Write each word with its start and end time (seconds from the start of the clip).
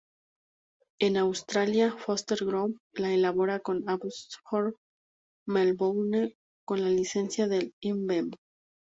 En 1.07 1.15
Australia, 1.15 1.91
Foster's 2.03 2.41
Group 2.41 2.79
la 2.95 3.11
elabora 3.13 3.61
en 3.73 3.87
Abbotsford, 3.87 4.73
Melbourne, 5.47 6.33
con 6.65 6.81
la 6.81 6.89
licencia 6.89 7.47
de 7.47 7.71
InBev. 7.83 8.31